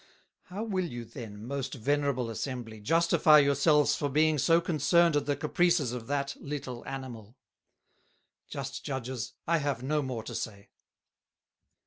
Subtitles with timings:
[0.45, 5.27] How will you then, most Venerable Assembly, justifie your selves for being so concerned at
[5.27, 7.37] the Caprices of that little Animal?
[8.49, 10.71] Just Judges, I have no more to say."